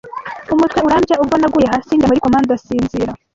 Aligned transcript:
umutwe 0.53 0.79
urandya 0.87 1.15
ubwo 1.23 1.35
naguye 1.41 1.67
hasi 1.73 1.91
njya 1.95 2.07
muri 2.09 2.21
koma 2.23 2.37
ndasinzira 2.45 3.11